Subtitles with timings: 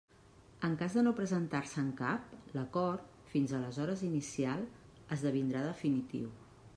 [0.67, 3.05] En cas de no presentar-se'n cap, l'acord,
[3.35, 4.67] fins aleshores inicial,
[5.17, 6.31] esdevindrà definitiu.